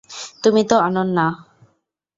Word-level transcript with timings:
তুমি 0.43 0.61
তো 0.69 0.75
অনন্য। 0.79 1.17